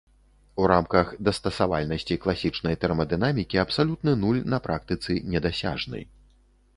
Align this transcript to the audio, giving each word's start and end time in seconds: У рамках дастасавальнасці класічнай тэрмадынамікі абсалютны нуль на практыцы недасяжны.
У 0.61 0.69
рамках 0.71 1.09
дастасавальнасці 1.27 2.15
класічнай 2.23 2.77
тэрмадынамікі 2.83 3.61
абсалютны 3.65 4.15
нуль 4.23 4.39
на 4.55 4.59
практыцы 4.65 5.11
недасяжны. 5.35 6.01